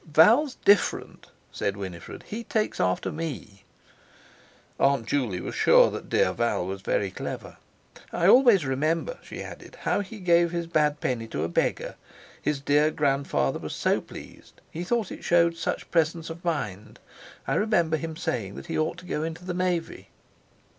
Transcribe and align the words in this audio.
"Val's 0.03 0.55
different," 0.65 1.27
said 1.51 1.77
Winifred; 1.77 2.23
"he 2.23 2.43
takes 2.43 2.79
after 2.79 3.11
me." 3.11 3.63
Aunt 4.79 5.05
Juley 5.05 5.39
was 5.39 5.53
sure 5.53 5.91
that 5.91 6.09
dear 6.09 6.33
Val 6.33 6.65
was 6.65 6.81
very 6.81 7.11
clever. 7.11 7.57
"I 8.11 8.25
always 8.25 8.65
remember," 8.65 9.19
she 9.21 9.43
added, 9.43 9.75
"how 9.81 9.99
he 9.99 10.19
gave 10.19 10.49
his 10.49 10.65
bad 10.65 11.01
penny 11.01 11.27
to 11.27 11.43
a 11.43 11.47
beggar. 11.47 11.93
His 12.41 12.59
dear 12.59 12.89
grandfather 12.89 13.59
was 13.59 13.75
so 13.75 14.01
pleased. 14.01 14.59
He 14.71 14.83
thought 14.83 15.11
it 15.11 15.23
showed 15.23 15.55
such 15.55 15.91
presence 15.91 16.31
of 16.31 16.43
mind. 16.43 16.97
I 17.47 17.53
remember 17.53 17.95
his 17.95 18.19
saying 18.19 18.55
that 18.55 18.65
he 18.65 18.79
ought 18.79 18.97
to 18.97 19.05
go 19.05 19.21
into 19.21 19.45
the 19.45 19.53
Navy." 19.53 20.09